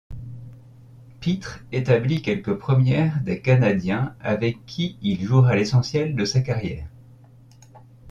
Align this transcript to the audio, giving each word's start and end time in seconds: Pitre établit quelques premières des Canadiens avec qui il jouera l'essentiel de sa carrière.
Pitre 1.19 1.59
établit 1.71 2.23
quelques 2.23 2.55
premières 2.55 3.21
des 3.21 3.39
Canadiens 3.39 4.15
avec 4.19 4.65
qui 4.65 4.97
il 5.03 5.21
jouera 5.23 5.55
l'essentiel 5.55 6.15
de 6.15 6.25
sa 6.25 6.41
carrière. 6.41 6.87